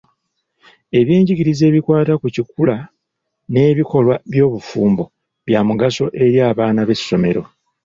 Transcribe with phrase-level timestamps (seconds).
[0.99, 2.75] Ebyenjigiriza ebikwata ku kikula
[3.51, 5.03] n'ebikolwa by'obufumbo
[5.47, 7.41] bya mugaso eri abaana b'essomero.